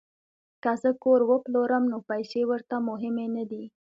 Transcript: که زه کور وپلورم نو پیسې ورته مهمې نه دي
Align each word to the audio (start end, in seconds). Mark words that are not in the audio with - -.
که 0.63 0.71
زه 0.81 0.89
کور 1.03 1.19
وپلورم 1.31 1.83
نو 1.91 1.97
پیسې 2.09 2.41
ورته 2.49 2.75
مهمې 2.89 3.27
نه 3.35 3.43
دي 3.51 3.63